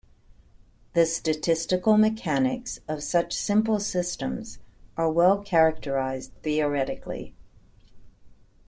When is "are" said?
4.97-5.11